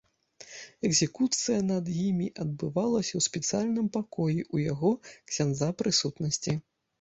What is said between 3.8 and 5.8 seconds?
пакоі ў яго, ксяндза,